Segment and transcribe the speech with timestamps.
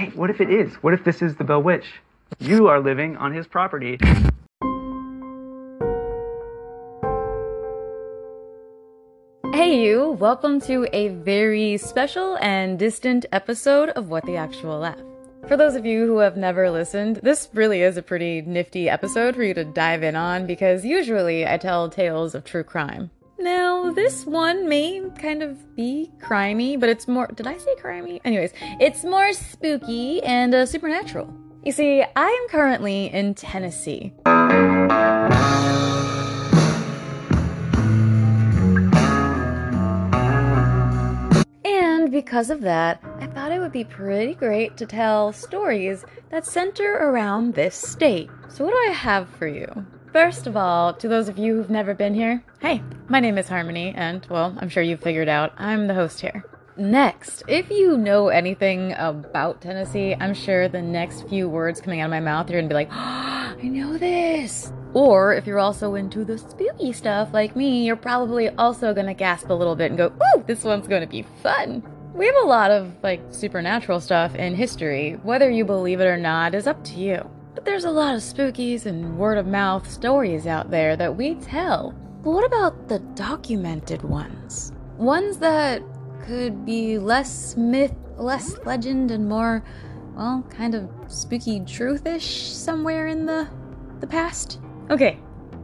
[0.00, 0.74] Hey, what if it is?
[0.76, 1.84] What if this is the Bell Witch?
[2.38, 3.98] You are living on his property.
[10.20, 15.00] Welcome to a very special and distant episode of What the Actual Laugh.
[15.48, 19.34] For those of you who have never listened, this really is a pretty nifty episode
[19.34, 23.10] for you to dive in on because usually I tell tales of true crime.
[23.38, 27.28] Now, this one may kind of be crimey, but it's more.
[27.28, 28.20] Did I say crimey?
[28.22, 31.34] Anyways, it's more spooky and uh, supernatural.
[31.64, 34.12] You see, I am currently in Tennessee.
[42.10, 46.92] Because of that, I thought it would be pretty great to tell stories that center
[46.94, 48.28] around this state.
[48.48, 49.86] So, what do I have for you?
[50.12, 53.48] First of all, to those of you who've never been here, hey, my name is
[53.48, 56.44] Harmony, and well, I'm sure you've figured out I'm the host here.
[56.76, 62.06] Next, if you know anything about Tennessee, I'm sure the next few words coming out
[62.06, 62.94] of my mouth, you're gonna be like, oh,
[63.62, 64.72] I know this.
[64.92, 69.50] Or if you're also into the spooky stuff like me, you're probably also gonna gasp
[69.50, 71.82] a little bit and go, Ooh, this one's gonna be fun.
[72.14, 75.12] We have a lot of like supernatural stuff in history.
[75.22, 77.30] Whether you believe it or not is up to you.
[77.54, 81.36] But there's a lot of spookies and word of mouth stories out there that we
[81.36, 81.94] tell.
[82.22, 84.72] But what about the documented ones?
[84.98, 85.82] Ones that
[86.26, 89.64] could be less myth, less legend, and more,
[90.16, 93.48] well, kind of spooky truthish somewhere in the
[94.00, 94.60] the past.
[94.90, 95.18] Okay,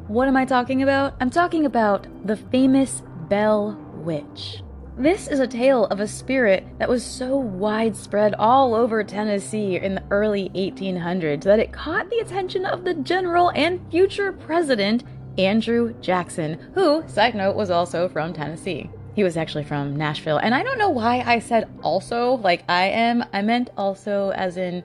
[0.09, 1.15] what am I talking about?
[1.21, 4.63] I'm talking about the famous Bell Witch.
[4.99, 9.97] This is a tale of a spirit that was so widespread all over Tennessee in
[9.97, 15.05] the early 1800s that it caught the attention of the general and future president,
[15.37, 18.89] Andrew Jackson, who, side note, was also from Tennessee.
[19.15, 20.39] He was actually from Nashville.
[20.39, 23.23] And I don't know why I said also, like I am.
[23.35, 24.83] I meant also, as in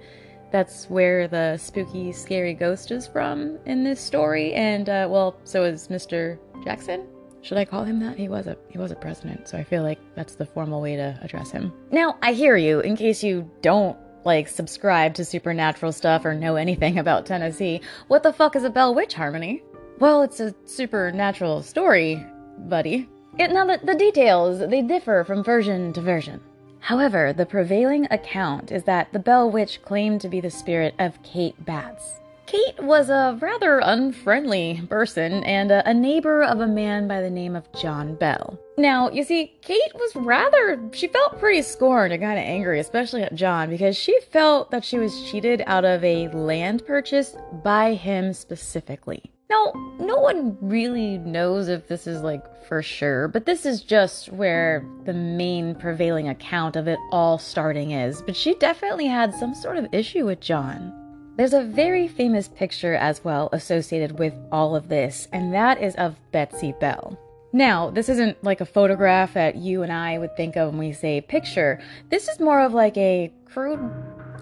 [0.52, 4.54] that's where the spooky, scary ghost is from in this story.
[4.56, 6.38] And, uh, well, so is Mr.
[6.66, 7.08] Jackson.
[7.42, 8.18] Should I call him that?
[8.18, 10.96] He was a he was a president, so I feel like that's the formal way
[10.96, 11.74] to address him.
[11.92, 12.80] Now, I hear you.
[12.82, 18.24] In case you don't like subscribe to supernatural stuff or know anything about Tennessee, what
[18.24, 19.64] the fuck is a Bell Witch Harmony?
[20.00, 22.26] Well, it's a supernatural story,
[22.58, 23.10] buddy.
[23.38, 26.42] It, now, the, the details, they differ from version to version.
[26.80, 31.22] However, the prevailing account is that the Bell Witch claimed to be the spirit of
[31.22, 32.20] Kate Batts.
[32.52, 37.56] Kate was a rather unfriendly person and a, neighbor of a man by the name
[37.56, 38.60] of John Bell.
[38.78, 43.24] Now, you see, Kate was rather, she felt pretty scorned and kind of angry, especially
[43.24, 47.94] at John, because she felt that she was cheated out of a land purchase by
[47.94, 49.32] him specifically.
[49.50, 54.30] Now, no one really knows if this is like for sure, but this is just
[54.30, 58.22] where the main prevailing account of it all starting is.
[58.22, 61.01] But she definitely had some sort of issue with John.
[61.38, 65.96] There's a very famous picture as well associated with all of this, and that is
[65.96, 67.18] of Betsy Bell.
[67.54, 70.94] Now, this isn't like a photograph that you and I would think of when we
[70.94, 71.82] say picture.
[72.10, 73.80] This is more of like a crude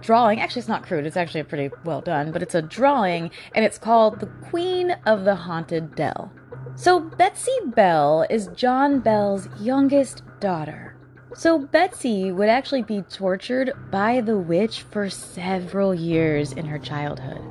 [0.02, 0.40] drawing.
[0.40, 3.78] Actually, it's not crude, it's actually pretty well done, but it's a drawing, and it's
[3.78, 6.32] called The Queen of the Haunted Dell.
[6.76, 10.96] So, Betsy Bell is John Bell's youngest daughter.
[11.36, 17.42] So, Betsy would actually be tortured by the witch for several years in her childhood.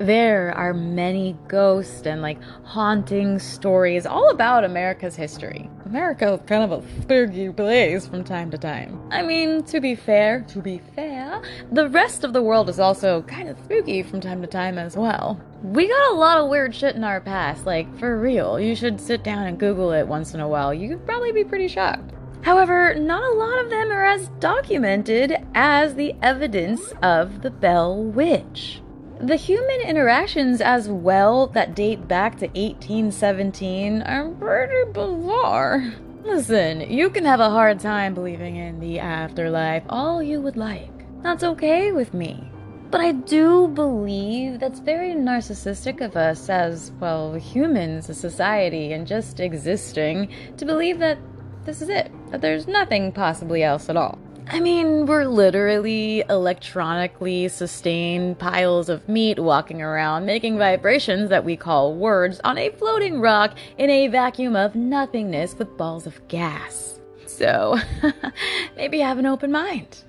[0.00, 5.68] There are many ghosts and like haunting stories all about America's history.
[5.84, 8.98] America is kind of a spooky place from time to time.
[9.10, 13.20] I mean, to be fair, to be fair, the rest of the world is also
[13.22, 15.38] kind of spooky from time to time as well.
[15.62, 18.58] We got a lot of weird shit in our past, like for real.
[18.58, 20.72] You should sit down and Google it once in a while.
[20.72, 22.14] You'd probably be pretty shocked.
[22.42, 28.02] However, not a lot of them are as documented as the evidence of the Bell
[28.02, 28.80] Witch.
[29.20, 35.92] The human interactions as well that date back to 1817 are pretty bizarre.
[36.24, 40.90] Listen, you can have a hard time believing in the afterlife all you would like.
[41.22, 42.50] That's okay with me.
[42.90, 49.06] But I do believe that's very narcissistic of us as, well, humans, a society, and
[49.06, 51.18] just existing, to believe that
[51.64, 54.18] this is it, that there's nothing possibly else at all.
[54.48, 61.56] I mean, we're literally electronically sustained piles of meat walking around, making vibrations that we
[61.56, 66.98] call words on a floating rock in a vacuum of nothingness with balls of gas.
[67.26, 67.78] So,
[68.76, 70.02] maybe have an open mind.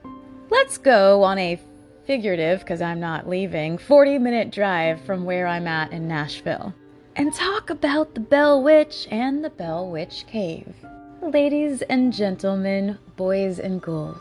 [0.50, 1.60] Let's go on a
[2.08, 6.74] figurative, because I'm not leaving, 40 minute drive from where I'm at in Nashville
[7.16, 10.74] and talk about the Bell Witch and the Bell Witch Cave.
[11.22, 14.18] Ladies and gentlemen, boys and ghouls,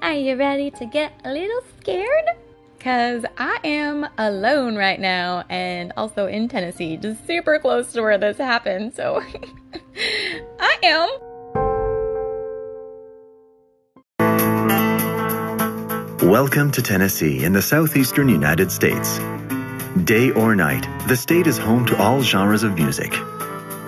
[0.00, 2.24] are you ready to get a little scared?
[2.78, 8.16] Because I am alone right now and also in Tennessee, just super close to where
[8.16, 9.22] this happened, so
[10.58, 11.10] I am.
[16.30, 19.18] Welcome to Tennessee in the southeastern United States.
[20.04, 23.12] Day or night, the state is home to all genres of music.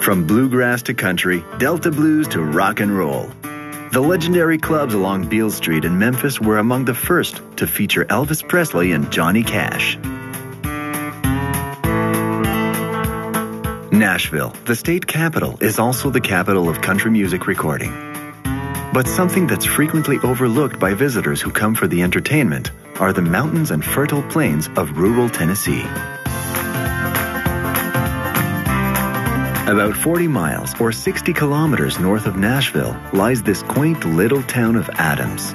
[0.05, 3.31] From bluegrass to country, Delta blues to rock and roll.
[3.91, 8.47] The legendary clubs along Beale Street in Memphis were among the first to feature Elvis
[8.47, 9.97] Presley and Johnny Cash.
[13.91, 17.95] Nashville, the state capital, is also the capital of country music recording.
[18.93, 23.71] But something that's frequently overlooked by visitors who come for the entertainment are the mountains
[23.71, 25.87] and fertile plains of rural Tennessee.
[29.67, 34.91] About 40 miles or 60 kilometers north of Nashville lies this quaint little town of
[34.91, 35.55] Adams.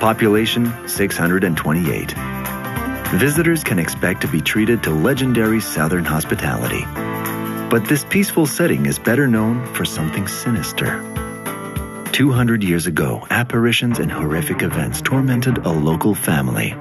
[0.00, 2.14] Population 628.
[3.12, 6.84] Visitors can expect to be treated to legendary Southern hospitality.
[7.70, 11.00] But this peaceful setting is better known for something sinister.
[12.10, 16.74] 200 years ago, apparitions and horrific events tormented a local family.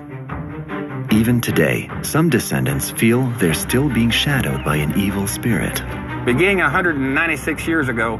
[1.11, 5.79] Even today, some descendants feel they're still being shadowed by an evil spirit.
[6.25, 8.17] Beginning 196 years ago,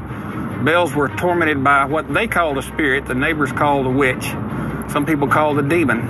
[0.62, 4.24] Bells were tormented by what they called a spirit, the neighbors called a witch,
[4.92, 6.06] some people called a demon.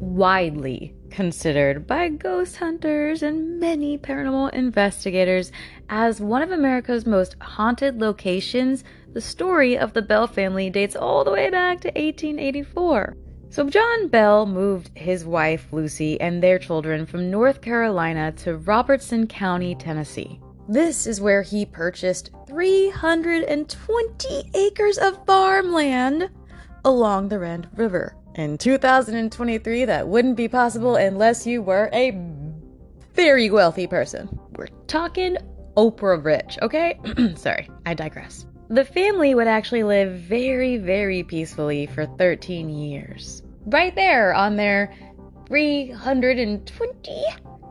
[0.00, 5.50] Widely considered by ghost hunters and many paranormal investigators
[5.88, 8.84] as one of America's most haunted locations,
[9.14, 13.16] the story of the Bell family dates all the way back to 1884.
[13.54, 19.28] So, John Bell moved his wife Lucy and their children from North Carolina to Robertson
[19.28, 20.40] County, Tennessee.
[20.68, 26.30] This is where he purchased 320 acres of farmland
[26.84, 28.16] along the Red River.
[28.34, 32.10] In 2023, that wouldn't be possible unless you were a
[33.12, 34.36] very wealthy person.
[34.56, 35.36] We're talking
[35.76, 36.98] Oprah rich, okay?
[37.36, 38.46] Sorry, I digress.
[38.68, 43.43] The family would actually live very, very peacefully for 13 years.
[43.66, 44.94] Right there on their
[45.46, 47.24] 320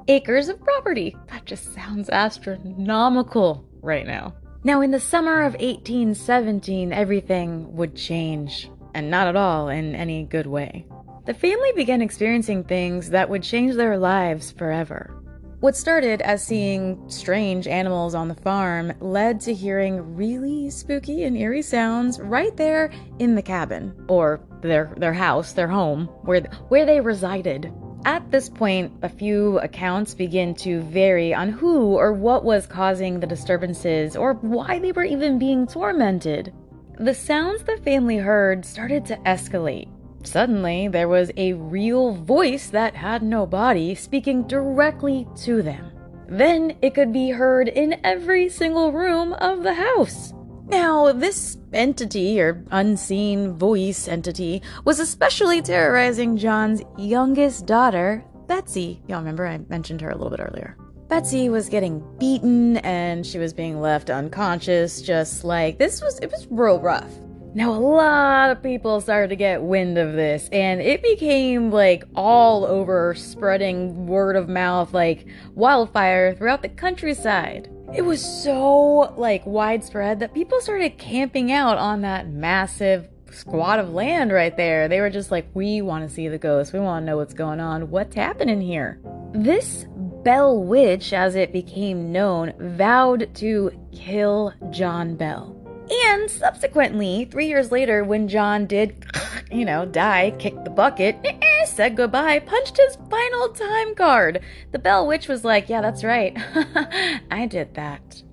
[0.07, 1.15] acres of property.
[1.29, 4.33] That just sounds astronomical right now.
[4.63, 10.23] Now, in the summer of 1817, everything would change, and not at all in any
[10.23, 10.85] good way.
[11.25, 15.22] The family began experiencing things that would change their lives forever.
[15.63, 21.37] What started as seeing strange animals on the farm led to hearing really spooky and
[21.37, 26.85] eerie sounds right there in the cabin or their their house, their home, where where
[26.85, 27.71] they resided.
[28.03, 33.21] At this point, a few accounts begin to vary on who or what was causing
[33.21, 36.53] the disturbances or why they were even being tormented.
[36.99, 39.92] The sounds the family heard started to escalate.
[40.23, 45.91] Suddenly, there was a real voice that had no body speaking directly to them.
[46.27, 50.33] Then it could be heard in every single room of the house.
[50.67, 59.01] Now, this entity, or unseen voice entity, was especially terrorizing John's youngest daughter, Betsy.
[59.07, 60.77] Y'all remember I mentioned her a little bit earlier.
[61.09, 66.31] Betsy was getting beaten and she was being left unconscious, just like this was, it
[66.31, 67.13] was real rough.
[67.55, 72.03] Now, a lot of people started to get wind of this, and it became like
[72.15, 77.69] all over, spreading word of mouth like wildfire throughout the countryside.
[77.93, 83.91] It was so like widespread that people started camping out on that massive squat of
[83.91, 84.87] land right there.
[84.87, 86.73] They were just like, we want to see the ghost.
[86.73, 87.91] We want to know what's going on.
[87.91, 88.99] What's happening here?
[89.31, 89.85] This
[90.23, 95.59] Bell Witch, as it became known, vowed to kill John Bell.
[95.91, 99.05] And subsequently, three years later, when John did,
[99.51, 104.41] you know, die, kicked the bucket, eh, eh, said goodbye, punched his final time card,
[104.71, 106.37] the Bell Witch was like, Yeah, that's right.
[107.31, 108.23] I did that.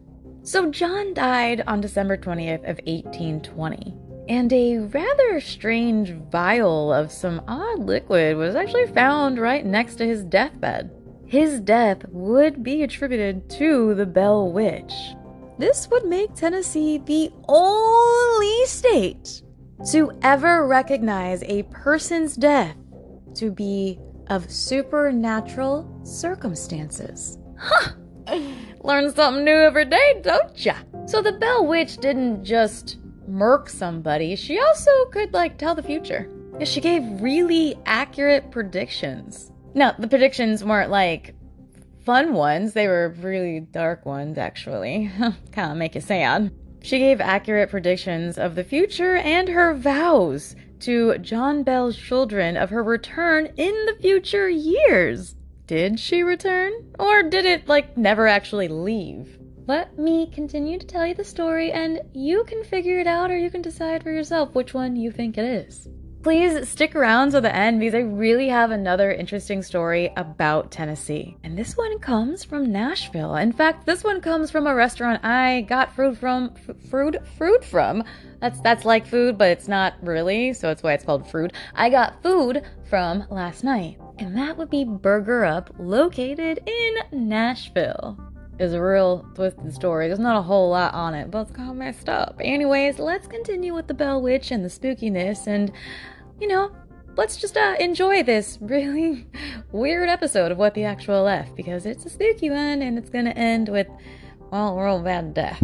[0.42, 3.94] So John died on December 20th of 1820.
[4.28, 10.06] And a rather strange vial of some odd liquid was actually found right next to
[10.06, 10.90] his deathbed.
[11.26, 14.92] his death would be attributed to the Bell Witch.
[15.60, 19.42] This would make Tennessee the only state
[19.90, 22.74] to ever recognize a person's death
[23.34, 27.36] to be of supernatural circumstances.
[27.58, 27.92] Huh!
[28.82, 30.76] Learn something new every day, don't ya?
[31.04, 32.96] So the Bell Witch didn't just
[33.28, 36.30] murk somebody, she also could, like, tell the future.
[36.58, 39.52] Yeah, she gave really accurate predictions.
[39.74, 41.34] Now, the predictions weren't like
[42.04, 45.10] fun ones, they were really dark ones, actually.
[45.52, 46.52] kind of make you sad.
[46.82, 52.70] She gave accurate predictions of the future and her vows to John Bell's children of
[52.70, 55.34] her return in the future years.
[55.66, 56.72] Did she return?
[56.98, 59.38] Or did it, like, never actually leave?
[59.66, 63.38] Let me continue to tell you the story, and you can figure it out or
[63.38, 65.86] you can decide for yourself which one you think it is.
[66.22, 71.38] Please stick around to the end because I really have another interesting story about Tennessee.
[71.42, 73.36] And this one comes from Nashville.
[73.36, 76.54] In fact, this one comes from a restaurant I got food from
[76.90, 78.04] fruit fruit from.
[78.38, 81.54] That's that's like food, but it's not really, so that's why it's called fruit.
[81.74, 83.96] I got food from last night.
[84.18, 88.29] And that would be Burger Up located in Nashville
[88.60, 90.06] is a real twisted story.
[90.06, 92.36] There's not a whole lot on it, but it's kind of messed up.
[92.40, 95.72] Anyways, let's continue with the Bell Witch and the spookiness, and
[96.40, 96.70] you know,
[97.16, 99.26] let's just uh, enjoy this really
[99.72, 103.30] weird episode of What the Actual F because it's a spooky one and it's gonna
[103.30, 103.88] end with,
[104.50, 105.62] well, real bad death.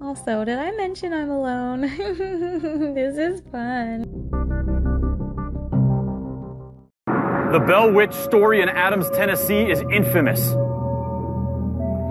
[0.00, 1.82] Also, did I mention I'm alone?
[2.94, 4.02] this is fun.
[7.52, 10.54] The Bell Witch story in Adams, Tennessee is infamous.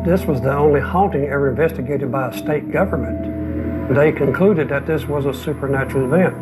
[0.03, 3.93] This was the only haunting ever investigated by a state government.
[3.93, 6.35] They concluded that this was a supernatural event.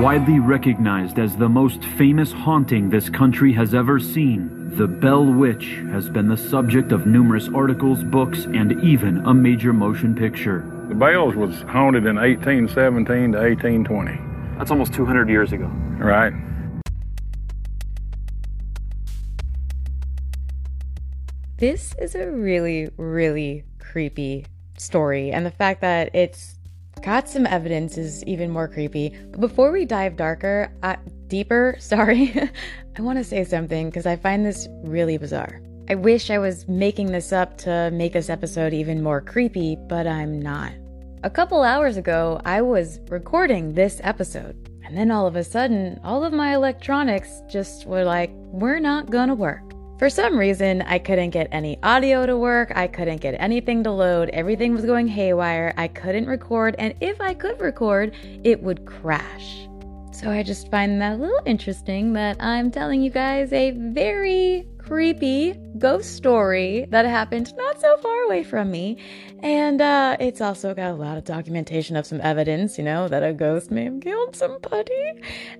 [0.00, 5.82] Widely recognized as the most famous haunting this country has ever seen, the Bell Witch
[5.90, 10.64] has been the subject of numerous articles, books, and even a major motion picture.
[10.88, 14.18] The Bells was haunted in 1817 to 1820.
[14.56, 15.66] That's almost 200 years ago.
[15.98, 16.32] Right.
[21.58, 24.46] This is a really, really creepy
[24.76, 26.54] story, and the fact that it's
[27.02, 29.08] got some evidence is even more creepy.
[29.32, 30.94] But before we dive darker, uh,
[31.26, 32.32] deeper, sorry,
[32.96, 35.60] I want to say something because I find this really bizarre.
[35.90, 40.06] I wish I was making this up to make this episode even more creepy, but
[40.06, 40.70] I'm not.
[41.24, 45.98] A couple hours ago, I was recording this episode, and then all of a sudden,
[46.04, 49.68] all of my electronics just were like, we're not gonna work.
[49.98, 53.90] For some reason, I couldn't get any audio to work, I couldn't get anything to
[53.90, 58.14] load, everything was going haywire, I couldn't record, and if I could record,
[58.44, 59.66] it would crash.
[60.12, 64.68] So I just find that a little interesting that I'm telling you guys a very
[64.78, 68.98] creepy ghost story that happened not so far away from me.
[69.42, 73.22] And uh, it's also got a lot of documentation of some evidence, you know, that
[73.22, 75.12] a ghost may have killed somebody.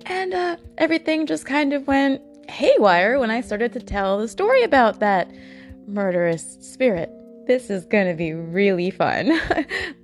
[0.05, 4.63] And uh, everything just kind of went haywire when I started to tell the story
[4.63, 5.31] about that
[5.87, 7.09] murderous spirit.
[7.47, 9.39] This is gonna be really fun.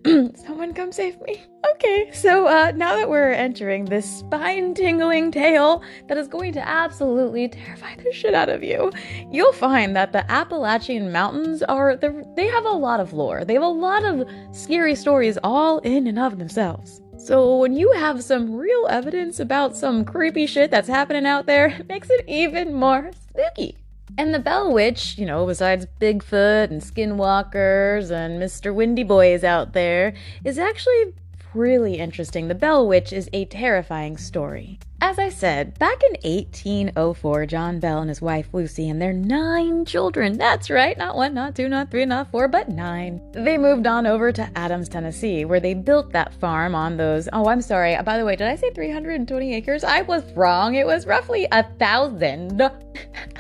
[0.35, 1.43] Someone come save me.
[1.73, 6.67] Okay, so uh, now that we're entering this spine tingling tale that is going to
[6.67, 8.91] absolutely terrify the shit out of you,
[9.31, 13.45] you'll find that the Appalachian Mountains are, they have a lot of lore.
[13.45, 17.01] They have a lot of scary stories all in and of themselves.
[17.25, 21.69] So when you have some real evidence about some creepy shit that's happening out there,
[21.79, 23.77] it makes it even more spooky.
[24.15, 28.71] And the Bell Witch, you know, besides Bigfoot and Skinwalkers and Mr.
[28.71, 30.13] Windy Boys out there,
[30.43, 31.15] is actually
[31.55, 32.47] really interesting.
[32.47, 34.79] The Bell Witch is a terrifying story.
[35.01, 39.85] As I said, back in 1804, John Bell and his wife Lucy and their nine
[39.85, 43.85] children, that's right, not one, not two, not three, not four, but nine, they moved
[43.85, 47.29] on over to Adams, Tennessee, where they built that farm on those.
[47.33, 47.95] Oh, I'm sorry.
[47.95, 49.83] Uh, by the way, did I say 320 acres?
[49.83, 50.75] I was wrong.
[50.75, 52.61] It was roughly a thousand.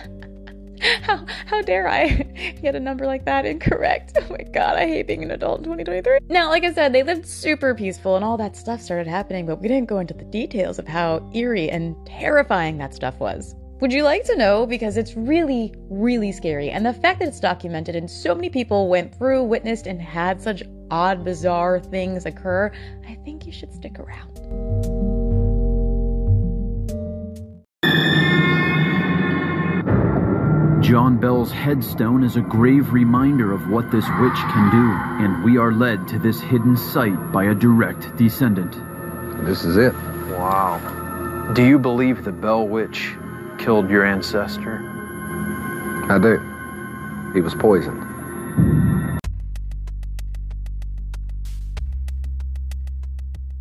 [1.03, 2.07] how how dare I
[2.61, 4.17] get a number like that incorrect?
[4.25, 6.19] Oh my god, I hate being an adult in 2023.
[6.29, 9.61] Now, like I said, they lived super peaceful and all that stuff started happening, but
[9.61, 13.55] we didn't go into the details of how eerie and terrifying that stuff was.
[13.81, 14.65] Would you like to know?
[14.65, 16.69] Because it's really, really scary.
[16.69, 20.41] And the fact that it's documented and so many people went through, witnessed, and had
[20.41, 22.71] such odd, bizarre things occur,
[23.07, 25.04] I think you should stick around.
[30.81, 35.57] John Bell's headstone is a grave reminder of what this witch can do, and we
[35.57, 38.73] are led to this hidden site by a direct descendant.
[39.45, 39.93] This is it.
[40.31, 41.51] Wow.
[41.55, 43.13] Do you believe the Bell Witch
[43.57, 44.81] killed your ancestor?
[46.09, 46.37] I do.
[47.33, 48.03] he was poisoned.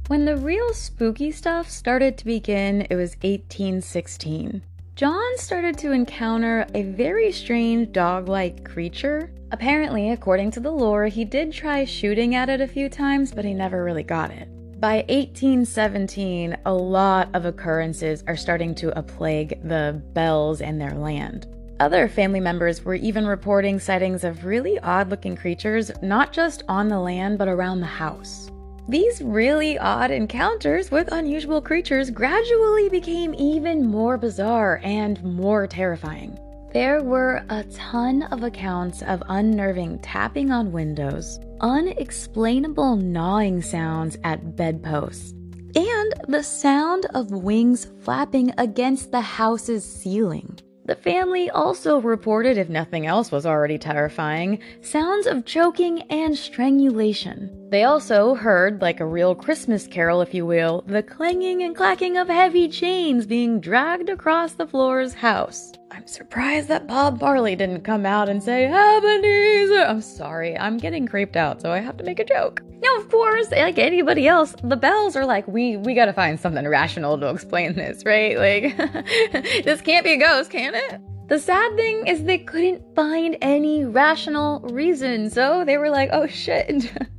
[0.08, 4.62] When the real spooky stuff started to begin, it was 1816.
[4.96, 9.32] John started to encounter a very strange dog like creature.
[9.50, 13.44] Apparently, according to the lore, he did try shooting at it a few times, but
[13.44, 14.46] he never really got it.
[14.80, 21.48] By 1817, a lot of occurrences are starting to plague the Bells and their land.
[21.80, 26.86] Other family members were even reporting sightings of really odd looking creatures, not just on
[26.86, 28.48] the land, but around the house.
[28.86, 36.38] These really odd encounters with unusual creatures gradually became even more bizarre and more terrifying.
[36.74, 44.54] There were a ton of accounts of unnerving tapping on windows, unexplainable gnawing sounds at
[44.54, 45.32] bedposts,
[45.74, 50.58] and the sound of wings flapping against the house's ceiling.
[50.84, 57.63] The family also reported, if nothing else was already terrifying, sounds of choking and strangulation.
[57.74, 62.16] They also heard, like a real Christmas carol, if you will, the clanging and clacking
[62.16, 65.72] of heavy chains being dragged across the floor's house.
[65.90, 69.86] I'm surprised that Bob Marley didn't come out and say, Ebenezer!
[69.88, 72.62] I'm sorry, I'm getting creeped out, so I have to make a joke.
[72.80, 76.68] Now, of course, like anybody else, the bells are like, we we gotta find something
[76.68, 78.38] rational to explain this, right?
[78.38, 78.76] Like,
[79.64, 81.00] this can't be a ghost, can it?
[81.26, 86.28] The sad thing is they couldn't find any rational reason, so they were like, oh
[86.28, 86.92] shit,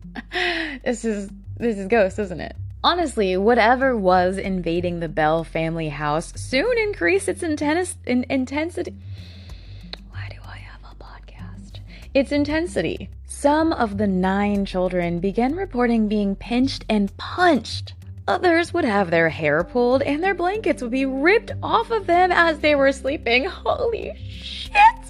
[0.83, 2.55] this is this is ghost, isn't it?
[2.83, 8.95] Honestly, whatever was invading the Bell family house soon increased its in, intensity.
[10.11, 11.79] Why do I have a podcast?
[12.13, 13.09] Its intensity.
[13.25, 17.93] Some of the nine children began reporting being pinched and punched.
[18.27, 22.31] Others would have their hair pulled and their blankets would be ripped off of them
[22.31, 23.45] as they were sleeping.
[23.45, 25.04] Holy shit!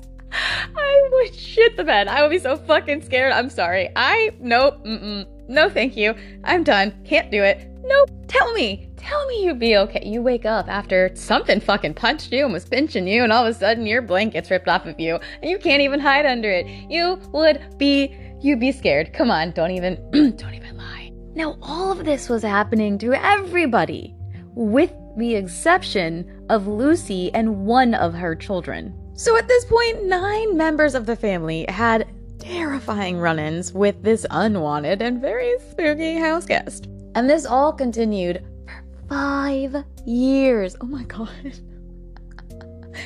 [0.76, 2.08] I would shit the bed.
[2.08, 3.32] I would be so fucking scared.
[3.32, 3.90] I'm sorry.
[3.96, 5.28] I, nope, mm-mm.
[5.48, 6.16] No, thank you.
[6.44, 6.94] I'm done.
[7.06, 7.68] Can't do it.
[7.84, 8.10] Nope.
[8.28, 8.90] Tell me.
[8.98, 10.02] Tell me you'd be okay.
[10.04, 13.56] You wake up after something fucking punched you and was pinching you, and all of
[13.56, 16.66] a sudden your blanket's ripped off of you, and you can't even hide under it.
[16.90, 19.14] You would be, you'd be scared.
[19.14, 19.96] Come on, don't even,
[20.36, 21.12] don't even lie.
[21.36, 24.16] Now, all of this was happening to everybody,
[24.56, 29.00] with the exception of Lucy and one of her children.
[29.18, 32.06] So at this point, nine members of the family had
[32.38, 36.90] terrifying run ins with this unwanted and very spooky house guest.
[37.16, 40.76] And this all continued for five years.
[40.82, 41.30] Oh my god.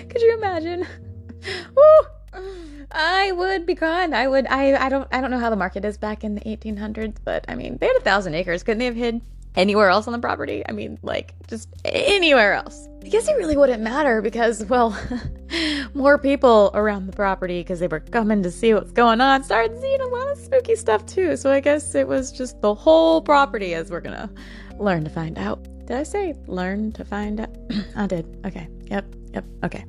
[0.10, 0.88] Could you imagine?
[1.76, 2.44] Woo!
[2.92, 4.16] I would be gone.
[4.16, 4.48] I would.
[4.48, 4.84] I.
[4.84, 5.08] I don't.
[5.12, 7.86] I don't know how the market is back in the 1800s, but I mean, they
[7.88, 8.64] had a thousand acres.
[8.64, 9.22] Couldn't they have hid
[9.56, 10.64] anywhere else on the property?
[10.68, 12.88] I mean, like just anywhere else.
[13.04, 14.98] I guess it really wouldn't matter because, well,
[15.94, 19.80] more people around the property because they were coming to see what's going on started
[19.80, 21.38] seeing a lot of spooky stuff too.
[21.38, 24.30] So I guess it was just the whole property, as we're gonna
[24.78, 25.64] learn to find out.
[25.86, 27.56] Did I say learn to find out?
[27.96, 28.40] I did.
[28.46, 28.68] Okay.
[28.92, 29.16] Yep.
[29.34, 29.46] Yep.
[29.64, 29.86] Okay.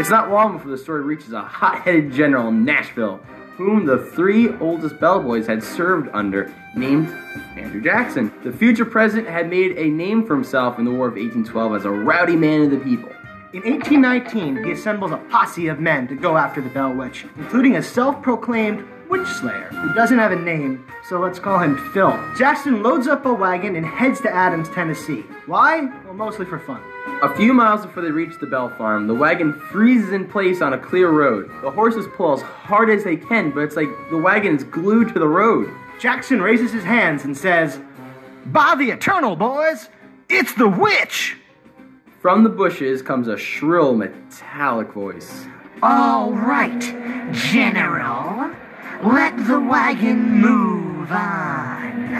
[0.00, 3.20] It's not long before the story reaches a hot headed general in Nashville,
[3.60, 7.08] whom the three oldest bellboys had served under, named
[7.58, 8.32] Andrew Jackson.
[8.42, 11.84] The future president had made a name for himself in the War of 1812 as
[11.84, 13.10] a rowdy man of the people.
[13.52, 17.76] In 1819, he assembles a posse of men to go after the Bell Witch, including
[17.76, 22.18] a self proclaimed witch slayer who doesn't have a name, so let's call him Phil.
[22.38, 25.26] Jackson loads up a wagon and heads to Adams, Tennessee.
[25.44, 25.82] Why?
[26.06, 26.80] Well, mostly for fun.
[27.22, 30.72] A few miles before they reach the Bell Farm, the wagon freezes in place on
[30.72, 31.50] a clear road.
[31.62, 35.12] The horses pull as hard as they can, but it's like the wagon is glued
[35.12, 35.70] to the road.
[35.98, 37.78] Jackson raises his hands and says,
[38.46, 39.90] By the Eternal, boys,
[40.30, 41.36] it's the witch!
[42.22, 45.46] From the bushes comes a shrill, metallic voice.
[45.82, 46.80] All right,
[47.32, 48.50] General.
[49.02, 52.14] Let the wagon move on.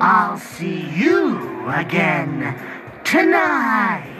[0.00, 2.54] I'll see you again
[3.04, 4.17] tonight.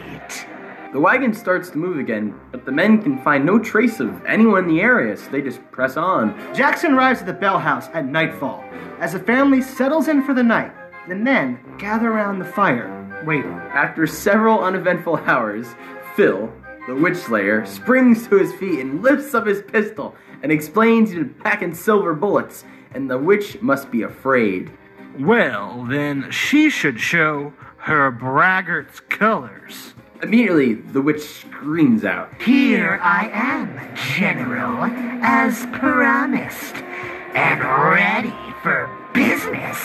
[0.91, 4.63] The wagon starts to move again, but the men can find no trace of anyone
[4.63, 6.35] in the area, so they just press on.
[6.51, 8.63] Jackson arrives at the Bell House at nightfall.
[8.99, 10.71] As the family settles in for the night,
[11.07, 13.53] the men gather around the fire, waiting.
[13.53, 15.67] After several uneventful hours,
[16.15, 16.51] Phil,
[16.87, 21.19] the witch slayer, springs to his feet and lifts up his pistol and explains he's
[21.19, 24.71] been packing silver bullets, and the witch must be afraid.
[25.19, 29.93] Well, then she should show her braggart's colors.
[30.21, 34.83] Immediately, the witch screams out, Here I am, General,
[35.23, 36.75] as promised,
[37.33, 39.77] and ready for business.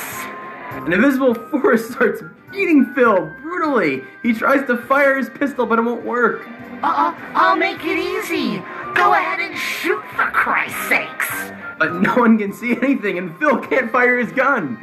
[0.72, 4.02] An invisible force starts beating Phil brutally.
[4.24, 6.48] He tries to fire his pistol, but it won't work.
[6.82, 8.58] Uh, uh, I'll make it easy.
[8.94, 11.52] Go ahead and shoot for Christ's sakes.
[11.78, 14.74] But no one can see anything, and Phil can't fire his gun.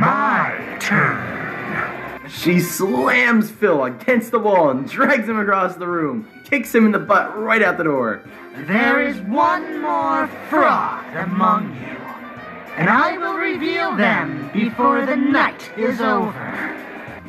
[0.00, 1.43] My turn.
[2.28, 6.92] She slams Phil against the wall and drags him across the room, kicks him in
[6.92, 8.22] the butt right out the door.
[8.66, 11.96] There is one more fraud among you,
[12.76, 16.80] and I will reveal them before the night is over.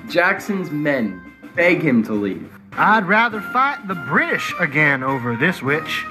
[0.10, 1.22] Jackson's men
[1.56, 2.50] beg him to leave.
[2.74, 6.06] I'd rather fight the British again over this witch.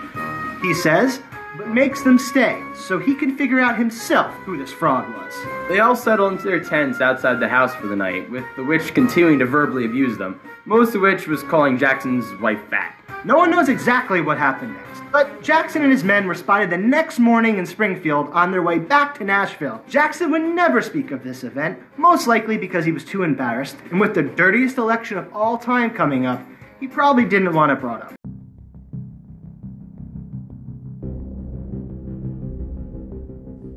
[0.63, 1.21] He says,
[1.57, 5.35] but makes them stay so he can figure out himself who this fraud was.
[5.69, 8.95] They all settle into their tents outside the house for the night, with the witch
[8.95, 12.99] continuing to verbally abuse them, most of which was calling Jackson's wife fat.
[13.25, 16.77] No one knows exactly what happened next, but Jackson and his men were spotted the
[16.77, 19.83] next morning in Springfield on their way back to Nashville.
[19.89, 23.99] Jackson would never speak of this event, most likely because he was too embarrassed, and
[23.99, 26.43] with the dirtiest election of all time coming up,
[26.81, 28.15] he probably didn't want it brought up.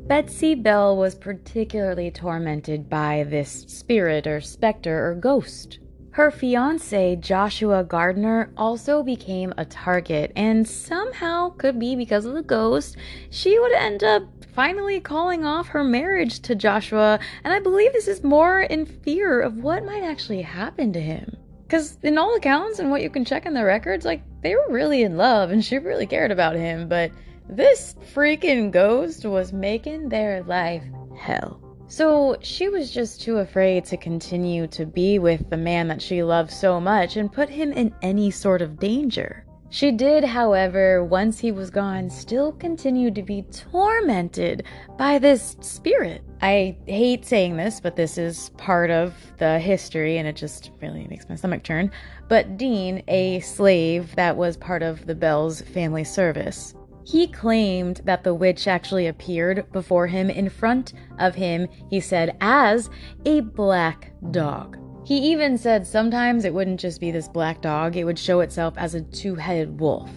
[0.08, 5.80] Betsy Bell was particularly tormented by this spirit or specter or ghost.
[6.12, 12.42] Her fiance, Joshua Gardner, also became a target, and somehow, could be because of the
[12.42, 12.96] ghost,
[13.28, 14.22] she would end up
[14.54, 19.42] finally calling off her marriage to Joshua, and I believe this is more in fear
[19.42, 21.36] of what might actually happen to him.
[21.66, 24.70] Because, in all accounts and what you can check in the records, like, they were
[24.70, 27.10] really in love and she really cared about him, but
[27.48, 30.84] this freaking ghost was making their life
[31.18, 31.60] hell.
[31.88, 36.22] So she was just too afraid to continue to be with the man that she
[36.22, 39.46] loved so much and put him in any sort of danger.
[39.70, 44.64] She did, however, once he was gone, still continue to be tormented
[44.96, 46.22] by this spirit.
[46.40, 51.06] I hate saying this, but this is part of the history and it just really
[51.08, 51.90] makes my stomach turn.
[52.28, 56.74] But Dean, a slave that was part of the Bell's family service,
[57.08, 62.36] he claimed that the witch actually appeared before him in front of him, he said,
[62.42, 62.90] as
[63.24, 64.76] a black dog.
[65.06, 68.74] He even said sometimes it wouldn't just be this black dog, it would show itself
[68.76, 70.10] as a two headed wolf.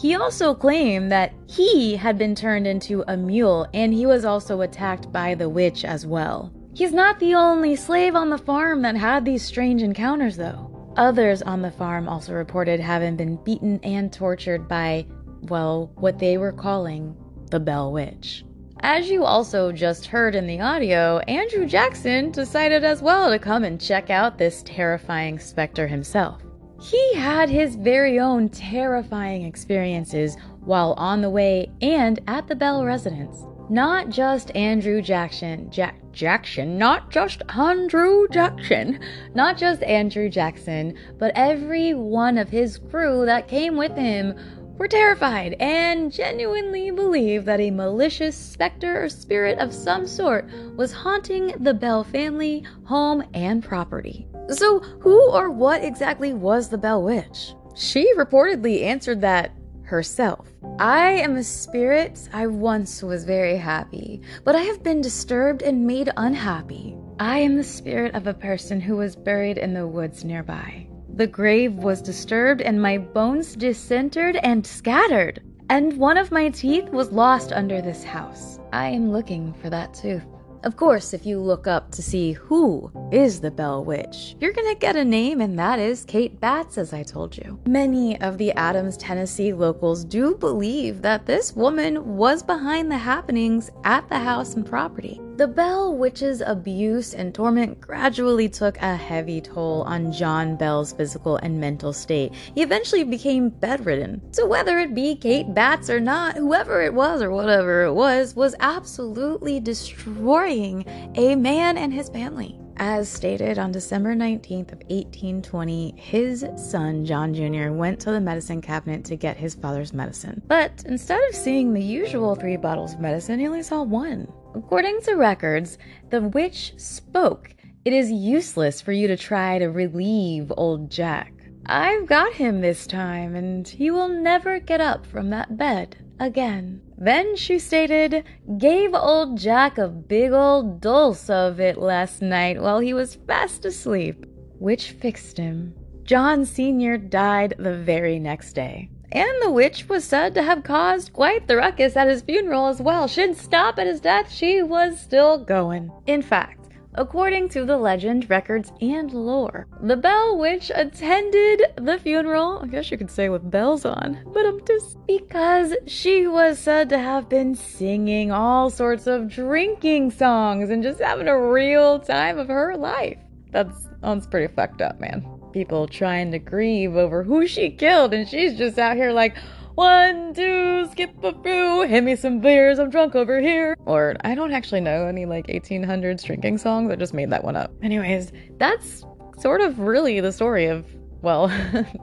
[0.00, 4.62] He also claimed that he had been turned into a mule and he was also
[4.62, 6.50] attacked by the witch as well.
[6.72, 10.92] He's not the only slave on the farm that had these strange encounters, though.
[10.96, 15.06] Others on the farm also reported having been beaten and tortured by
[15.42, 17.16] well, what they were calling
[17.50, 18.44] the Bell Witch.
[18.80, 23.64] As you also just heard in the audio, Andrew Jackson decided as well to come
[23.64, 26.42] and check out this terrifying specter himself.
[26.80, 32.84] He had his very own terrifying experiences while on the way and at the Bell
[32.84, 33.42] residence.
[33.68, 39.00] Not just Andrew Jackson, Jack Jackson, not just Andrew Jackson,
[39.34, 44.34] not just Andrew Jackson, but every one of his crew that came with him
[44.78, 50.92] were terrified and genuinely believed that a malicious specter or spirit of some sort was
[50.92, 54.26] haunting the Bell family, home, and property.
[54.50, 57.54] So, who or what exactly was the Bell Witch?
[57.74, 60.48] She reportedly answered that herself.
[60.78, 62.28] I am a spirit.
[62.32, 66.96] I once was very happy, but I have been disturbed and made unhappy.
[67.18, 70.87] I am the spirit of a person who was buried in the woods nearby.
[71.18, 75.42] The grave was disturbed and my bones disintered and scattered.
[75.68, 78.60] And one of my teeth was lost under this house.
[78.72, 80.22] I am looking for that tooth.
[80.62, 84.76] Of course, if you look up to see who is the Bell Witch, you're gonna
[84.76, 87.58] get a name, and that is Kate Batts, as I told you.
[87.66, 93.72] Many of the Adams, Tennessee locals do believe that this woman was behind the happenings
[93.82, 95.20] at the house and property.
[95.38, 101.36] The Bell Witch's abuse and torment gradually took a heavy toll on John Bell's physical
[101.36, 102.32] and mental state.
[102.56, 104.20] He eventually became bedridden.
[104.32, 108.34] So, whether it be Kate Batts or not, whoever it was or whatever it was,
[108.34, 112.58] was absolutely destroying a man and his family.
[112.80, 117.70] As stated on December 19th of 1820, his son John Jr.
[117.70, 120.42] went to the medicine cabinet to get his father's medicine.
[120.48, 124.26] But instead of seeing the usual three bottles of medicine, he only saw one.
[124.58, 125.78] According to records,
[126.10, 127.54] the witch spoke.
[127.84, 131.32] It is useless for you to try to relieve old Jack.
[131.66, 136.82] I've got him this time, and he will never get up from that bed again.
[136.98, 138.24] Then she stated,
[138.58, 143.64] gave old Jack a big old dose of it last night while he was fast
[143.64, 144.26] asleep,
[144.58, 145.72] which fixed him.
[146.02, 146.98] John Sr.
[146.98, 148.90] died the very next day.
[149.12, 152.80] And the witch was said to have caused quite the ruckus at his funeral as
[152.80, 153.08] well.
[153.08, 155.90] She didn't stop at his death, she was still going.
[156.06, 159.66] In fact, according to the legend, records, and lore.
[159.80, 164.44] The Bell Witch attended the funeral, I guess you could say with bells on, but
[164.44, 170.70] I'm just because she was said to have been singing all sorts of drinking songs
[170.70, 173.18] and just having a real time of her life.
[173.52, 175.37] That's that's pretty fucked up, man.
[175.52, 179.36] People trying to grieve over who she killed, and she's just out here like,
[179.74, 183.76] one, two, skip a brew, hit me some beers, I'm drunk over here.
[183.86, 187.54] Or I don't actually know any like 1800s drinking songs, I just made that one
[187.54, 187.70] up.
[187.82, 189.04] Anyways, that's
[189.38, 190.84] sort of really the story of,
[191.22, 191.46] well,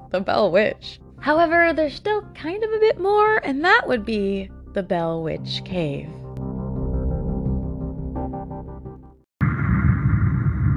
[0.12, 1.00] the Bell Witch.
[1.20, 5.62] However, there's still kind of a bit more, and that would be the Bell Witch
[5.66, 6.10] Cave.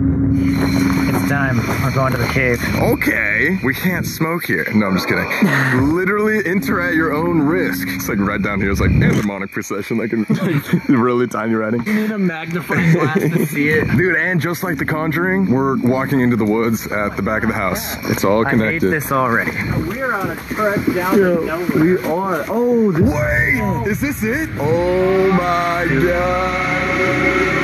[0.01, 1.57] It's time.
[1.83, 2.63] We're going to the cave.
[2.77, 4.65] Okay, we can't smoke here.
[4.73, 5.29] No, I'm just kidding.
[5.93, 7.89] Literally enter at your own risk.
[7.89, 8.71] It's like right down here.
[8.71, 10.25] It's like and demonic procession, like in
[10.89, 11.85] really tiny writing.
[11.85, 13.89] You need a magnifying glass to see it.
[13.97, 17.49] Dude, and just like The Conjuring, we're walking into the woods at the back of
[17.49, 17.97] the house.
[18.09, 18.63] It's all connected.
[18.63, 18.91] I hate connected.
[18.93, 19.51] this already.
[19.89, 21.85] We're on a trek down to nowhere.
[21.85, 22.45] We are.
[22.47, 23.85] Oh, this Wait, oh.
[23.85, 24.49] is this it?
[24.61, 27.58] Oh my god.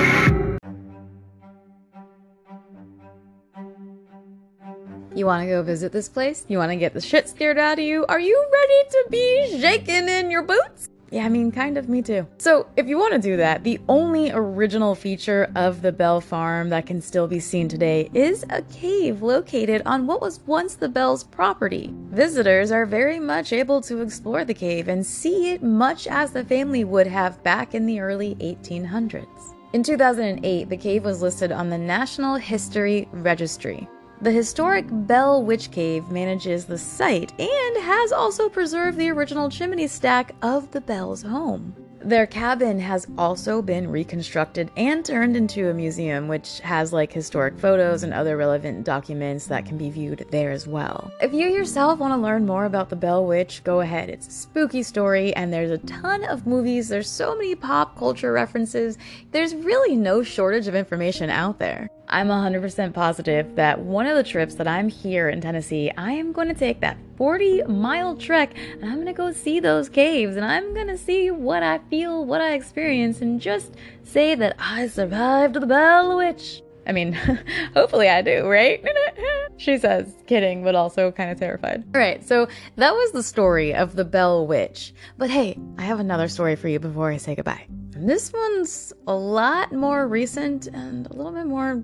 [5.14, 6.44] You want to go visit this place?
[6.48, 8.04] You want to get the shit scared out of you?
[8.06, 10.90] Are you ready to be shaken in your boots?
[11.12, 12.26] Yeah, I mean, kind of me too.
[12.38, 16.70] So, if you want to do that, the only original feature of the Bell Farm
[16.70, 20.88] that can still be seen today is a cave located on what was once the
[20.88, 21.94] Bell's property.
[22.10, 26.42] Visitors are very much able to explore the cave and see it much as the
[26.42, 29.54] family would have back in the early 1800s.
[29.74, 33.88] In 2008, the cave was listed on the National History Registry.
[34.22, 39.86] The historic Bell Witch Cave manages the site and has also preserved the original chimney
[39.86, 41.83] stack of the Bell's home.
[42.04, 47.58] Their cabin has also been reconstructed and turned into a museum, which has like historic
[47.58, 51.10] photos and other relevant documents that can be viewed there as well.
[51.22, 54.10] If you yourself want to learn more about the Bell Witch, go ahead.
[54.10, 56.90] It's a spooky story, and there's a ton of movies.
[56.90, 58.98] There's so many pop culture references.
[59.30, 61.88] There's really no shortage of information out there.
[62.08, 66.32] I'm 100% positive that one of the trips that I'm here in Tennessee, I am
[66.32, 70.44] going to take that 40 mile trek and I'm to go see those caves and
[70.44, 75.54] I'm to see what I feel, what I experience, and just say that I survived
[75.54, 76.62] the Bell Witch.
[76.86, 77.12] I mean,
[77.74, 78.84] hopefully I do, right?
[79.56, 81.84] she says, kidding, but also kind of terrified.
[81.94, 82.46] All right, so
[82.76, 84.94] that was the story of the Bell Witch.
[85.16, 87.66] But hey, I have another story for you before I say goodbye.
[87.94, 91.82] And this one's a lot more recent and a little bit more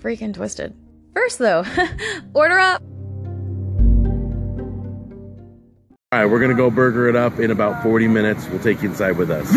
[0.00, 0.74] freaking twisted.
[1.14, 1.64] First, though,
[2.34, 2.82] order up.
[6.14, 8.48] All right, we're gonna go burger it up in about 40 minutes.
[8.48, 9.50] We'll take you inside with us.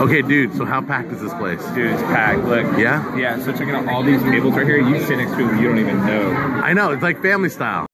[0.00, 0.54] Okay, dude.
[0.56, 1.60] So how packed is this place?
[1.74, 2.44] Dude, it's packed.
[2.44, 2.78] Look.
[2.78, 3.16] Yeah.
[3.16, 3.40] Yeah.
[3.40, 4.78] So checking out all these tables right here.
[4.78, 6.30] You sit next to people you don't even know.
[6.30, 6.92] I know.
[6.92, 7.86] It's like family style.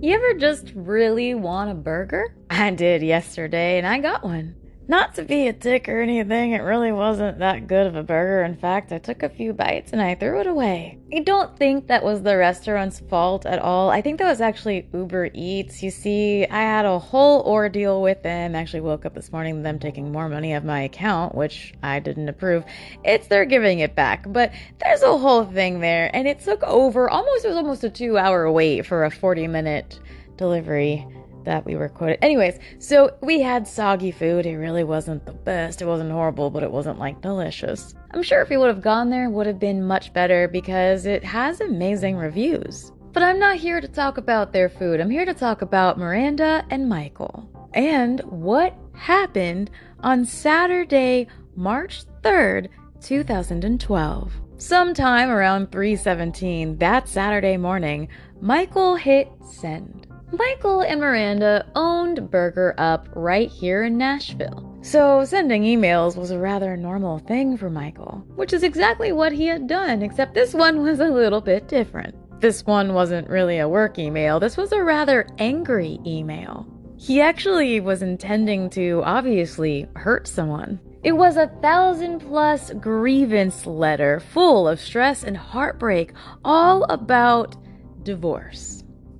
[0.00, 2.34] You ever just really want a burger?
[2.48, 4.54] I did yesterday and I got one.
[4.88, 8.42] Not to be a dick or anything, it really wasn't that good of a burger.
[8.42, 10.98] In fact, I took a few bites and I threw it away.
[11.14, 13.90] I don't think that was the restaurant's fault at all.
[13.90, 15.82] I think that was actually Uber Eats.
[15.82, 18.56] You see, I had a whole ordeal with them.
[18.56, 22.28] Actually, woke up this morning them taking more money of my account, which I didn't
[22.28, 22.64] approve.
[23.04, 27.08] It's they're giving it back, but there's a whole thing there, and it took over
[27.08, 27.44] almost.
[27.44, 30.00] It was almost a two-hour wait for a 40-minute
[30.36, 31.06] delivery
[31.44, 32.18] that we were quoted.
[32.22, 34.46] Anyways, so we had soggy food.
[34.46, 35.82] It really wasn't the best.
[35.82, 37.94] It wasn't horrible, but it wasn't like delicious.
[38.12, 41.06] I'm sure if we would have gone there, it would have been much better because
[41.06, 42.92] it has amazing reviews.
[43.12, 45.00] But I'm not here to talk about their food.
[45.00, 52.68] I'm here to talk about Miranda and Michael and what happened on Saturday, March 3rd,
[53.00, 54.32] 2012.
[54.58, 58.08] Sometime around 3:17 that Saturday morning,
[58.40, 60.01] Michael hit send.
[60.32, 64.78] Michael and Miranda owned Burger Up right here in Nashville.
[64.80, 69.46] So sending emails was a rather normal thing for Michael, which is exactly what he
[69.46, 72.14] had done, except this one was a little bit different.
[72.40, 76.66] This one wasn't really a work email, this was a rather angry email.
[76.96, 80.80] He actually was intending to obviously hurt someone.
[81.04, 87.56] It was a thousand plus grievance letter full of stress and heartbreak, all about
[88.02, 88.71] divorce.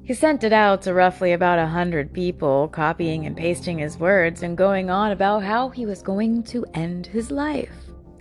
[0.04, 4.42] He sent it out to roughly about a hundred people, copying and pasting his words
[4.42, 7.70] and going on about how he was going to end his life.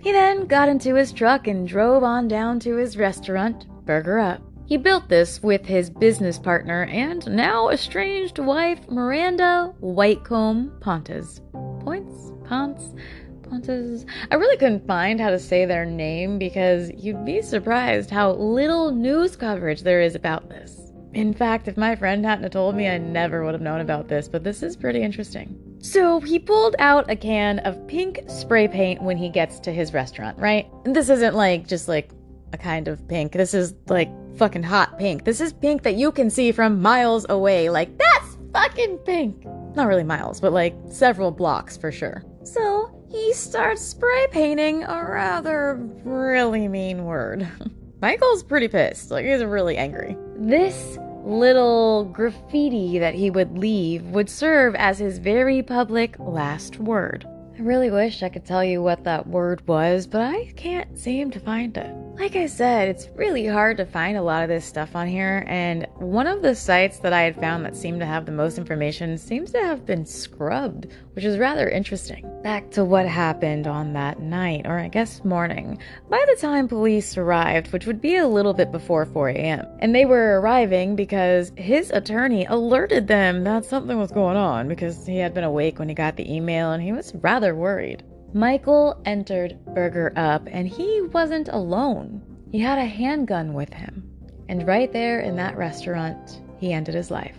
[0.00, 4.40] He then got into his truck and drove on down to his restaurant, Burger Up.
[4.64, 11.40] He built this with his business partner and now estranged wife Miranda Whitcomb Pontes.
[11.80, 12.32] Points?
[12.44, 12.94] Ponce.
[13.42, 14.06] Ponces.
[14.30, 18.92] I really couldn't find how to say their name because you'd be surprised how little
[18.92, 20.81] news coverage there is about this.
[21.14, 24.28] In fact, if my friend hadn't told me, I never would have known about this,
[24.28, 25.58] but this is pretty interesting.
[25.80, 29.92] So he pulled out a can of pink spray paint when he gets to his
[29.92, 30.66] restaurant, right?
[30.84, 32.10] This isn't like just like
[32.52, 33.32] a kind of pink.
[33.32, 35.24] This is like fucking hot pink.
[35.24, 37.68] This is pink that you can see from miles away.
[37.68, 39.44] Like, that's fucking pink.
[39.74, 42.22] Not really miles, but like several blocks for sure.
[42.44, 47.46] So he starts spray painting a rather really mean word.
[48.00, 49.10] Michael's pretty pissed.
[49.10, 50.16] Like, he's really angry.
[50.44, 57.24] This little graffiti that he would leave would serve as his very public last word.
[57.56, 61.30] I really wish I could tell you what that word was, but I can't seem
[61.30, 61.94] to find it.
[62.18, 65.44] Like I said, it's really hard to find a lot of this stuff on here,
[65.48, 68.58] and one of the sites that I had found that seemed to have the most
[68.58, 72.30] information seems to have been scrubbed, which is rather interesting.
[72.42, 75.78] Back to what happened on that night, or I guess morning.
[76.10, 79.94] By the time police arrived, which would be a little bit before 4 a.m., and
[79.94, 85.16] they were arriving because his attorney alerted them that something was going on because he
[85.16, 88.04] had been awake when he got the email and he was rather worried.
[88.34, 92.22] Michael entered Burger Up and he wasn't alone.
[92.50, 94.08] He had a handgun with him.
[94.48, 97.36] And right there in that restaurant, he ended his life.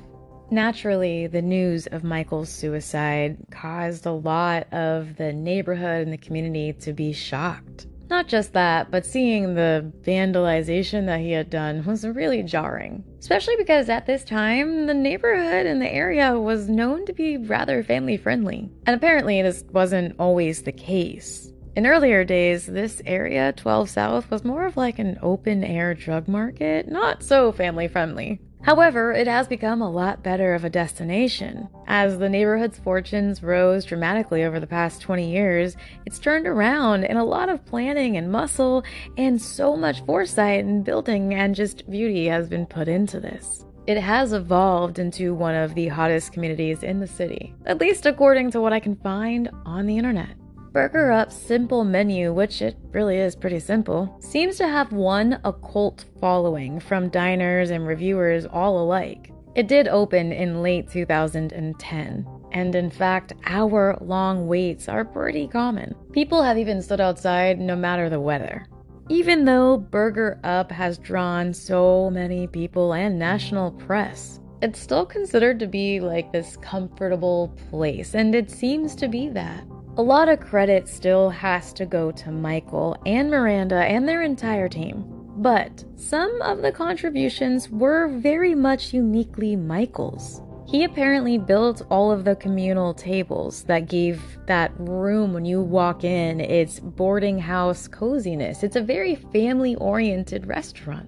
[0.51, 6.73] Naturally, the news of Michael's suicide caused a lot of the neighborhood and the community
[6.73, 7.87] to be shocked.
[8.13, 13.03] Not just that, but seeing the vandalization that he had done was really jarring.
[13.17, 17.81] Especially because at this time, the neighborhood and the area was known to be rather
[17.81, 18.69] family friendly.
[18.85, 21.51] And apparently, this wasn't always the case.
[21.75, 26.27] In earlier days, this area, 12 South, was more of like an open air drug
[26.27, 28.39] market, not so family friendly.
[28.63, 31.67] However, it has become a lot better of a destination.
[31.85, 37.17] As the neighborhood's fortunes rose dramatically over the past 20 years, it's turned around and
[37.17, 38.85] a lot of planning and muscle
[39.17, 43.65] and so much foresight and building and just beauty has been put into this.
[43.85, 48.51] It has evolved into one of the hottest communities in the city, at least according
[48.51, 50.37] to what I can find on the internet.
[50.73, 56.05] Burger Up's simple menu, which it really is pretty simple, seems to have one occult
[56.19, 59.31] following from diners and reviewers all alike.
[59.53, 65.93] It did open in late 2010, and in fact, hour long waits are pretty common.
[66.11, 68.65] People have even stood outside no matter the weather.
[69.09, 75.59] Even though Burger Up has drawn so many people and national press, it's still considered
[75.59, 79.63] to be like this comfortable place, and it seems to be that.
[79.95, 84.67] A lot of credit still has to go to Michael and Miranda and their entire
[84.67, 85.05] team.
[85.37, 90.41] But some of the contributions were very much uniquely Michael's.
[90.65, 96.03] He apparently built all of the communal tables that gave that room when you walk
[96.03, 98.63] in its boarding house coziness.
[98.63, 101.07] It's a very family oriented restaurant.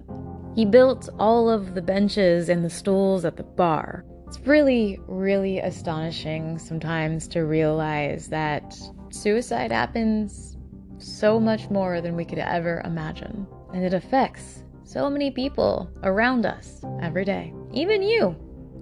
[0.54, 4.04] He built all of the benches and the stools at the bar.
[4.26, 8.76] It's really, really astonishing sometimes to realize that
[9.10, 10.56] suicide happens
[10.98, 13.46] so much more than we could ever imagine.
[13.72, 18.34] And it affects so many people around us every day, even you,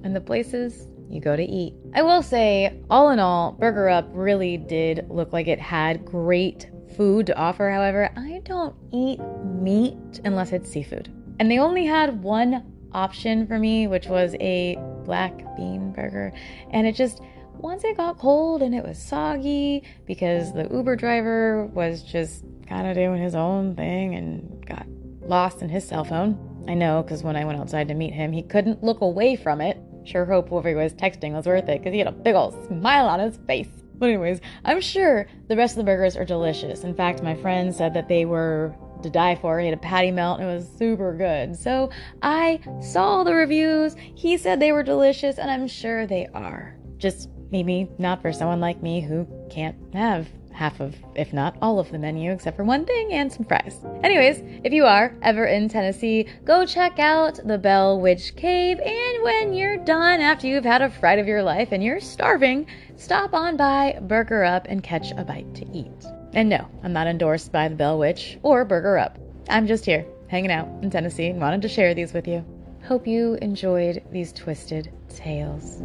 [0.02, 1.74] and the places you go to eat.
[1.94, 6.70] I will say, all in all, Burger Up really did look like it had great
[6.96, 7.68] food to offer.
[7.68, 11.12] However, I don't eat meat unless it's seafood.
[11.38, 16.32] And they only had one option for me, which was a black bean burger.
[16.70, 17.20] And it just,
[17.56, 22.86] once it got cold and it was soggy because the Uber driver was just kind
[22.86, 24.86] of doing his own thing and got
[25.22, 26.64] lost in his cell phone.
[26.66, 29.60] I know because when I went outside to meet him, he couldn't look away from
[29.60, 29.78] it.
[30.04, 32.66] Sure hope whoever he was texting was worth it because he had a big old
[32.66, 33.68] smile on his face.
[33.96, 36.84] But, anyways, I'm sure the rest of the burgers are delicious.
[36.84, 39.60] In fact, my friend said that they were to die for.
[39.60, 41.56] He had a patty melt and it was super good.
[41.56, 41.90] So
[42.22, 43.94] I saw the reviews.
[44.14, 46.76] He said they were delicious, and I'm sure they are.
[46.98, 51.78] Just maybe not for someone like me who can't have half of, if not all
[51.78, 53.84] of the menu, except for one thing and some fries.
[54.02, 58.78] Anyways, if you are ever in Tennessee, go check out the Bell Witch Cave.
[58.78, 62.66] And when you're done, after you've had a fright of your life and you're starving,
[62.96, 66.06] stop on by Burger Up and catch a bite to eat.
[66.34, 69.18] And no, I'm not endorsed by the Bell Witch or Burger Up.
[69.48, 72.44] I'm just here, hanging out in Tennessee, and wanted to share these with you.
[72.88, 75.80] Hope you enjoyed these twisted tales.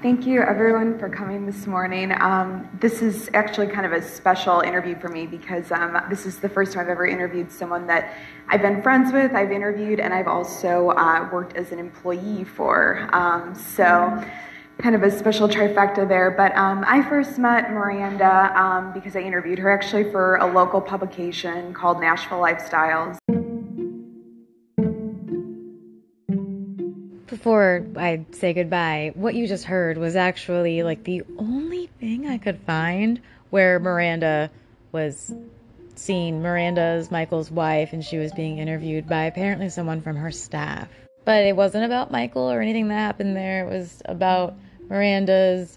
[0.00, 2.12] Thank you, everyone, for coming this morning.
[2.20, 6.38] Um, this is actually kind of a special interview for me because um, this is
[6.38, 8.14] the first time I've ever interviewed someone that
[8.46, 13.10] I've been friends with, I've interviewed, and I've also uh, worked as an employee for.
[13.12, 14.24] Um, so
[14.78, 16.30] kind of a special trifecta there.
[16.30, 20.80] But um, I first met Miranda um, because I interviewed her actually for a local
[20.80, 23.18] publication called Nashville Lifestyles.
[27.26, 32.38] Before I say goodbye, what you just heard was actually like the only thing I
[32.38, 33.20] could find
[33.50, 34.50] where Miranda
[34.92, 35.32] was
[35.94, 36.42] seen.
[36.42, 40.88] Miranda's Michael's wife, and she was being interviewed by apparently someone from her staff.
[41.24, 43.66] But it wasn't about Michael or anything that happened there.
[43.66, 44.54] It was about
[44.88, 45.76] Miranda's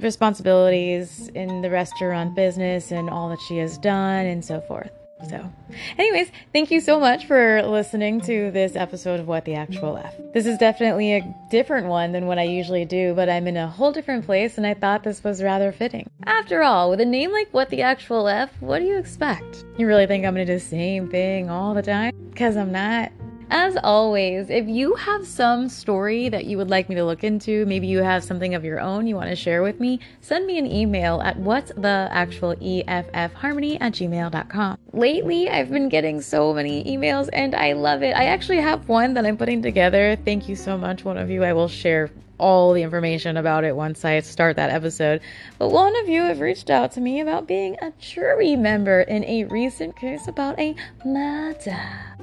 [0.00, 4.90] responsibilities in the restaurant business and all that she has done and so forth.
[5.28, 5.52] So,
[5.98, 10.14] anyways, thank you so much for listening to this episode of What the Actual F.
[10.32, 13.66] This is definitely a different one than what I usually do, but I'm in a
[13.66, 16.08] whole different place and I thought this was rather fitting.
[16.24, 19.64] After all, with a name like What the Actual F, what do you expect?
[19.76, 22.14] You really think I'm gonna do the same thing all the time?
[22.30, 23.10] Because I'm not.
[23.50, 27.64] As always, if you have some story that you would like me to look into,
[27.64, 30.58] maybe you have something of your own you want to share with me, send me
[30.58, 34.76] an email at what's the actual EFF harmony at gmail.com.
[34.92, 38.14] Lately, I've been getting so many emails and I love it.
[38.14, 40.16] I actually have one that I'm putting together.
[40.26, 41.42] Thank you so much, one of you.
[41.42, 45.20] I will share all the information about it once I start that episode.
[45.58, 49.24] But one of you have reached out to me about being a jury member in
[49.24, 50.74] a recent case about a
[51.04, 51.78] murder.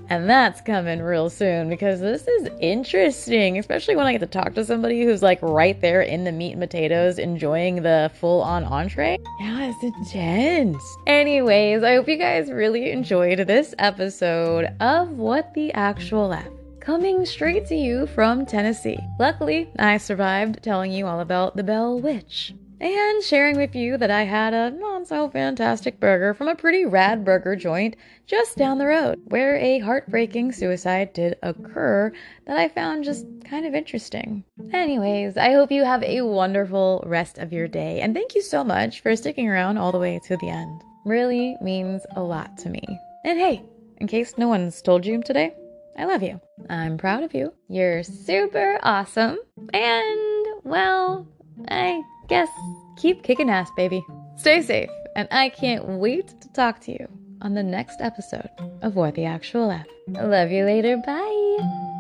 [0.10, 4.54] And that's coming real soon because this is interesting, especially when I get to talk
[4.54, 8.64] to somebody who's like right there in the meat and potatoes enjoying the full on
[8.64, 9.18] entree.
[9.40, 10.84] Yeah, it's intense.
[11.08, 16.46] Anyways, I hope you guys really enjoyed this episode of What the Actual F
[16.86, 19.00] coming straight to you from Tennessee.
[19.20, 22.54] Luckily, I survived telling you all about the Bell Witch.
[22.80, 26.86] And sharing with you that I had a not so fantastic burger from a pretty
[26.86, 27.96] rad burger joint
[28.28, 32.12] just down the road, where a heartbreaking suicide did occur
[32.46, 34.44] that I found just kind of interesting.
[34.72, 38.64] Anyways, I hope you have a wonderful rest of your day, and thank you so
[38.64, 40.84] much for sticking around all the way to the end.
[41.04, 42.84] Really means a lot to me.
[43.24, 43.64] And hey,
[43.98, 45.56] in case no one's told you today,
[45.98, 46.40] I love you.
[46.70, 47.54] I'm proud of you.
[47.70, 49.38] You're super awesome.
[49.74, 51.28] And, well,
[51.70, 52.50] I guess
[52.98, 54.04] keep kicking ass, baby.
[54.38, 57.08] Stay safe, and I can't wait to talk to you
[57.42, 58.50] on the next episode
[58.82, 59.86] of What the Actual F.
[60.08, 60.98] Love you later.
[60.98, 61.92] Bye.